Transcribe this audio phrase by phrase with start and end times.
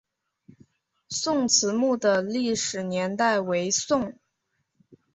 [1.09, 4.15] 宋慈墓的历史年代为宋。